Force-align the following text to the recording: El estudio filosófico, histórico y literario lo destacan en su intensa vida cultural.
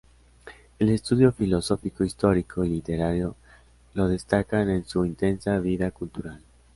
El 0.79 0.89
estudio 0.89 1.31
filosófico, 1.31 2.03
histórico 2.03 2.63
y 2.65 2.69
literario 2.69 3.35
lo 3.93 4.07
destacan 4.07 4.67
en 4.71 4.83
su 4.83 5.05
intensa 5.05 5.59
vida 5.59 5.91
cultural. 5.91 6.41